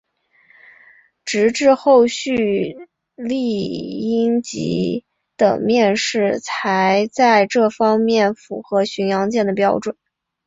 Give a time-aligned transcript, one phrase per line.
[1.25, 3.61] 直至后续丽
[4.01, 5.05] 蝇级
[5.37, 9.95] 的面世才在这方面符合巡洋舰的标准。